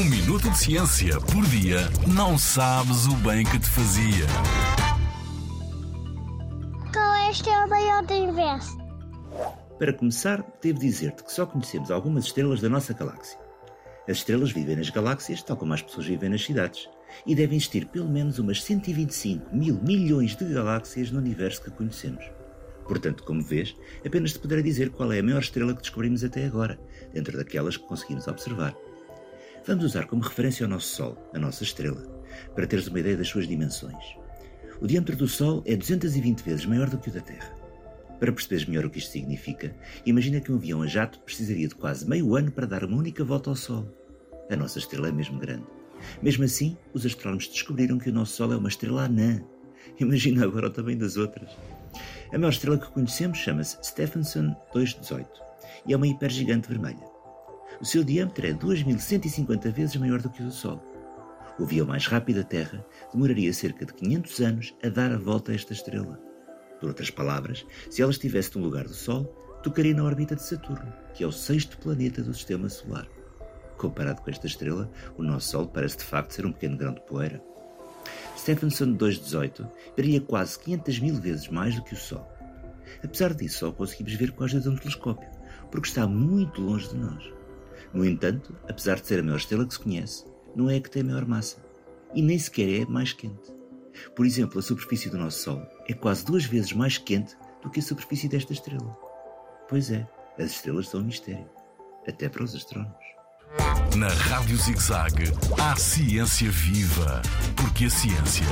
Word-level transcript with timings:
Um 0.00 0.04
minuto 0.08 0.48
de 0.48 0.56
ciência 0.56 1.20
por 1.20 1.44
dia 1.44 1.80
não 2.06 2.38
sabes 2.38 3.06
o 3.06 3.14
bem 3.16 3.44
que 3.44 3.58
te 3.58 3.68
fazia. 3.68 4.26
Qual 6.90 7.14
é 7.16 7.26
a 7.26 7.30
estrela 7.30 7.66
maior 7.66 8.02
do 8.06 8.14
universo? 8.14 8.78
Para 9.78 9.92
começar, 9.92 10.42
devo 10.62 10.78
dizer-te 10.78 11.22
que 11.22 11.30
só 11.30 11.44
conhecemos 11.44 11.90
algumas 11.90 12.24
estrelas 12.24 12.62
da 12.62 12.70
nossa 12.70 12.94
galáxia. 12.94 13.38
As 14.08 14.16
estrelas 14.16 14.52
vivem 14.52 14.76
nas 14.76 14.88
galáxias, 14.88 15.42
tal 15.42 15.58
como 15.58 15.74
as 15.74 15.82
pessoas 15.82 16.06
vivem 16.06 16.30
nas 16.30 16.42
cidades, 16.46 16.88
e 17.26 17.34
devem 17.34 17.58
existir 17.58 17.84
pelo 17.84 18.08
menos 18.08 18.38
umas 18.38 18.64
125 18.64 19.54
mil 19.54 19.78
milhões 19.82 20.34
de 20.34 20.46
galáxias 20.46 21.10
no 21.10 21.18
universo 21.18 21.60
que 21.60 21.70
conhecemos. 21.70 22.24
Portanto, 22.88 23.22
como 23.22 23.42
vês, 23.42 23.76
apenas 24.02 24.32
te 24.32 24.38
poderei 24.38 24.64
dizer 24.64 24.88
qual 24.88 25.12
é 25.12 25.18
a 25.18 25.22
maior 25.22 25.42
estrela 25.42 25.74
que 25.74 25.82
descobrimos 25.82 26.24
até 26.24 26.46
agora, 26.46 26.80
dentro 27.12 27.36
daquelas 27.36 27.76
que 27.76 27.86
conseguimos 27.86 28.26
observar. 28.26 28.74
Vamos 29.66 29.84
usar 29.84 30.06
como 30.06 30.22
referência 30.22 30.64
o 30.64 30.68
nosso 30.68 30.88
Sol, 30.96 31.30
a 31.34 31.38
nossa 31.38 31.62
estrela, 31.62 32.00
para 32.54 32.66
teres 32.66 32.88
uma 32.88 32.98
ideia 32.98 33.16
das 33.16 33.28
suas 33.28 33.46
dimensões. 33.46 34.16
O 34.80 34.86
diâmetro 34.86 35.14
do 35.16 35.28
Sol 35.28 35.62
é 35.66 35.76
220 35.76 36.40
vezes 36.40 36.64
maior 36.64 36.88
do 36.88 36.96
que 36.98 37.10
o 37.10 37.12
da 37.12 37.20
Terra. 37.20 37.54
Para 38.18 38.32
perceberes 38.32 38.64
melhor 38.64 38.86
o 38.86 38.90
que 38.90 38.98
isto 38.98 39.12
significa, 39.12 39.76
imagina 40.06 40.40
que 40.40 40.50
um 40.50 40.56
avião 40.56 40.80
a 40.80 40.86
jato 40.86 41.20
precisaria 41.20 41.68
de 41.68 41.74
quase 41.74 42.08
meio 42.08 42.34
ano 42.34 42.50
para 42.50 42.66
dar 42.66 42.84
uma 42.84 42.96
única 42.96 43.22
volta 43.22 43.50
ao 43.50 43.56
Sol. 43.56 43.86
A 44.50 44.56
nossa 44.56 44.78
estrela 44.78 45.08
é 45.08 45.12
mesmo 45.12 45.38
grande. 45.38 45.66
Mesmo 46.22 46.44
assim, 46.44 46.76
os 46.94 47.04
astrónomos 47.04 47.46
descobriram 47.46 47.98
que 47.98 48.08
o 48.08 48.12
nosso 48.12 48.36
Sol 48.36 48.54
é 48.54 48.56
uma 48.56 48.68
estrela 48.68 49.04
anã. 49.04 49.42
Imagina 50.00 50.44
agora 50.44 50.68
o 50.68 50.72
tamanho 50.72 50.98
das 50.98 51.18
outras. 51.18 51.50
A 52.32 52.38
maior 52.38 52.50
estrela 52.50 52.78
que 52.78 52.90
conhecemos 52.90 53.36
chama-se 53.36 53.76
Stephenson 53.82 54.56
218 54.72 55.28
e 55.86 55.92
é 55.92 55.96
uma 55.96 56.06
hipergigante 56.06 56.68
vermelha. 56.68 57.19
O 57.78 57.84
seu 57.84 58.02
diâmetro 58.02 58.46
é 58.46 58.52
2150 58.52 59.70
vezes 59.70 59.96
maior 59.96 60.20
do 60.20 60.30
que 60.30 60.42
o 60.42 60.46
do 60.46 60.52
Sol. 60.52 60.82
O 61.58 61.64
avião 61.64 61.86
mais 61.86 62.06
rápido 62.06 62.36
da 62.36 62.44
Terra 62.44 62.84
demoraria 63.12 63.52
cerca 63.52 63.84
de 63.84 63.92
500 63.92 64.40
anos 64.40 64.74
a 64.82 64.88
dar 64.88 65.12
a 65.12 65.18
volta 65.18 65.52
a 65.52 65.54
esta 65.54 65.74
estrela. 65.74 66.18
Por 66.80 66.88
outras 66.88 67.10
palavras, 67.10 67.66
se 67.90 68.00
ela 68.00 68.10
estivesse 68.10 68.56
no 68.56 68.64
lugar 68.64 68.84
do 68.84 68.94
Sol, 68.94 69.24
tocaria 69.62 69.94
na 69.94 70.04
órbita 70.04 70.34
de 70.34 70.42
Saturno, 70.42 70.90
que 71.12 71.22
é 71.22 71.26
o 71.26 71.32
sexto 71.32 71.76
planeta 71.78 72.22
do 72.22 72.32
Sistema 72.32 72.68
Solar. 72.68 73.06
Comparado 73.76 74.22
com 74.22 74.30
esta 74.30 74.46
estrela, 74.46 74.90
o 75.16 75.22
nosso 75.22 75.50
Sol 75.50 75.68
parece 75.68 75.98
de 75.98 76.04
facto 76.04 76.32
ser 76.32 76.46
um 76.46 76.52
pequeno 76.52 76.76
grão 76.76 76.94
de 76.94 77.02
poeira. 77.02 77.42
Stephenson 78.36 78.92
218 78.92 79.68
varia 79.96 80.20
quase 80.20 80.58
500 80.58 80.98
mil 81.00 81.14
vezes 81.16 81.48
mais 81.48 81.74
do 81.74 81.82
que 81.82 81.94
o 81.94 81.98
Sol. 81.98 82.26
Apesar 83.04 83.34
disso, 83.34 83.58
só 83.58 83.72
conseguimos 83.72 84.14
ver 84.14 84.32
com 84.32 84.42
a 84.42 84.46
ajuda 84.46 84.62
de 84.62 84.68
um 84.70 84.76
telescópio, 84.76 85.28
porque 85.70 85.88
está 85.88 86.06
muito 86.06 86.60
longe 86.60 86.88
de 86.88 86.96
nós. 86.96 87.39
No 87.92 88.04
entanto, 88.04 88.54
apesar 88.68 89.00
de 89.00 89.06
ser 89.06 89.20
a 89.20 89.22
maior 89.22 89.38
estrela 89.38 89.66
que 89.66 89.74
se 89.74 89.80
conhece, 89.80 90.24
não 90.54 90.70
é 90.70 90.76
a 90.76 90.80
que 90.80 90.90
tem 90.90 91.02
a 91.02 91.04
maior 91.04 91.26
massa. 91.26 91.58
E 92.14 92.22
nem 92.22 92.38
sequer 92.38 92.82
é 92.82 92.84
mais 92.86 93.12
quente. 93.12 93.52
Por 94.14 94.24
exemplo, 94.24 94.58
a 94.58 94.62
superfície 94.62 95.10
do 95.10 95.18
nosso 95.18 95.42
Sol 95.42 95.62
é 95.88 95.94
quase 95.94 96.24
duas 96.24 96.44
vezes 96.44 96.72
mais 96.72 96.98
quente 96.98 97.36
do 97.62 97.70
que 97.70 97.80
a 97.80 97.82
superfície 97.82 98.28
desta 98.28 98.52
estrela. 98.52 98.96
Pois 99.68 99.90
é, 99.90 100.08
as 100.38 100.52
estrelas 100.52 100.88
são 100.88 101.00
um 101.00 101.04
mistério. 101.04 101.48
Até 102.06 102.28
para 102.28 102.44
os 102.44 102.54
astrónomos. 102.54 103.10
Na 103.96 104.08
Rádio 104.08 104.56
ZigZag, 104.56 105.24
há 105.60 105.76
ciência 105.76 106.50
viva. 106.50 107.20
Porque 107.56 107.86
a 107.86 107.90
ciência 107.90 108.46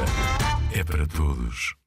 é 0.75 0.84
para 0.84 1.06
todos. 1.06 1.77